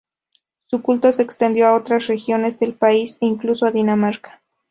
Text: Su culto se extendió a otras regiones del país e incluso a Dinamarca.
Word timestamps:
Su 0.65 0.81
culto 0.81 1.11
se 1.11 1.21
extendió 1.21 1.67
a 1.67 1.75
otras 1.75 2.07
regiones 2.07 2.57
del 2.57 2.73
país 2.73 3.19
e 3.21 3.27
incluso 3.27 3.67
a 3.67 3.71
Dinamarca. 3.71 4.41